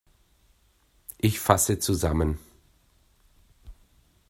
[1.19, 2.39] Ich fasse zusammen.